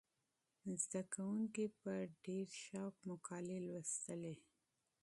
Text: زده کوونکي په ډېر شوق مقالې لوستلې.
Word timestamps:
زده 0.83 1.01
کوونکي 1.13 1.65
په 1.81 1.91
ډېر 2.25 2.47
شوق 2.63 2.95
مقالې 3.09 3.57
لوستلې. 3.67 4.35